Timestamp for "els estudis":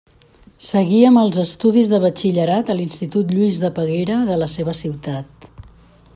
1.23-1.91